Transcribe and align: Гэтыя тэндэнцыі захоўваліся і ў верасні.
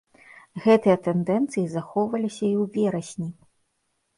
Гэтыя 0.63 0.95
тэндэнцыі 1.07 1.65
захоўваліся 1.75 2.43
і 2.43 2.53
ў 2.53 2.63
верасні. 2.79 3.29